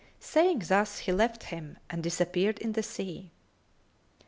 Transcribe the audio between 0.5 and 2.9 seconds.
thus he left him and disappeared in the